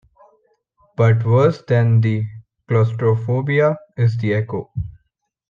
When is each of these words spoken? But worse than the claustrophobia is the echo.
But 0.97 1.23
worse 1.23 1.61
than 1.61 2.01
the 2.01 2.23
claustrophobia 2.67 3.77
is 3.95 4.17
the 4.17 4.33
echo. 4.33 4.71